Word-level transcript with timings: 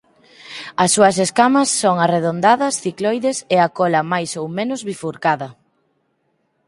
As 0.83 0.89
súas 0.95 1.15
escamas 1.25 1.69
son 1.81 1.95
arredondadas 1.99 2.75
cicloides 2.83 3.37
e 3.55 3.57
a 3.65 3.67
cola 3.77 4.01
máis 4.13 4.31
ou 4.41 4.47
menos 4.57 4.79
bifurcada. 4.89 5.49